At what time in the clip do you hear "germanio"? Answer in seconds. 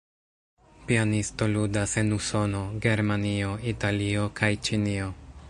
2.87-3.53